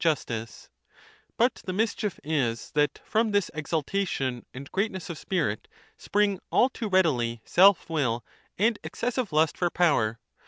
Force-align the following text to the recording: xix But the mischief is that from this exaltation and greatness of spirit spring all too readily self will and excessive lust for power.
xix 0.03 0.67
But 1.37 1.61
the 1.67 1.73
mischief 1.73 2.19
is 2.23 2.71
that 2.71 2.99
from 3.05 3.29
this 3.29 3.51
exaltation 3.53 4.47
and 4.51 4.71
greatness 4.71 5.11
of 5.11 5.19
spirit 5.19 5.67
spring 5.95 6.39
all 6.51 6.69
too 6.71 6.89
readily 6.89 7.43
self 7.45 7.87
will 7.87 8.25
and 8.57 8.79
excessive 8.83 9.31
lust 9.31 9.55
for 9.59 9.69
power. 9.69 10.17